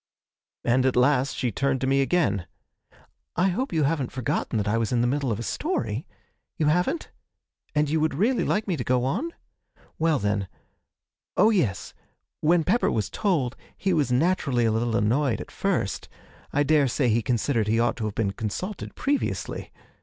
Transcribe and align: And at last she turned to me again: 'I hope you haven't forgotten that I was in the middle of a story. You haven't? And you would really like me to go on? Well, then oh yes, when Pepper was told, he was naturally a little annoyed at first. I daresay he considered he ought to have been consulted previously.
And 0.63 0.83
at 0.87 0.95
last 0.95 1.35
she 1.35 1.51
turned 1.51 1.79
to 1.81 1.85
me 1.85 2.01
again: 2.01 2.47
'I 3.35 3.49
hope 3.49 3.71
you 3.71 3.83
haven't 3.83 4.11
forgotten 4.11 4.57
that 4.57 4.67
I 4.67 4.79
was 4.79 4.91
in 4.91 5.01
the 5.01 5.05
middle 5.05 5.31
of 5.31 5.37
a 5.37 5.43
story. 5.43 6.07
You 6.57 6.65
haven't? 6.65 7.11
And 7.75 7.87
you 7.87 7.99
would 7.99 8.15
really 8.15 8.43
like 8.43 8.67
me 8.67 8.75
to 8.75 8.83
go 8.83 9.05
on? 9.05 9.29
Well, 9.99 10.17
then 10.17 10.47
oh 11.37 11.51
yes, 11.51 11.93
when 12.39 12.63
Pepper 12.63 12.89
was 12.89 13.11
told, 13.11 13.55
he 13.77 13.93
was 13.93 14.11
naturally 14.11 14.65
a 14.65 14.71
little 14.71 14.95
annoyed 14.95 15.39
at 15.39 15.51
first. 15.51 16.09
I 16.51 16.63
daresay 16.63 17.09
he 17.09 17.21
considered 17.21 17.67
he 17.67 17.79
ought 17.79 17.95
to 17.97 18.05
have 18.05 18.15
been 18.15 18.31
consulted 18.33 18.95
previously. 18.95 19.71